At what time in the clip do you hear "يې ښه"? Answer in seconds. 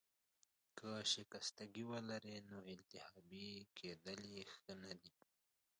4.33-4.73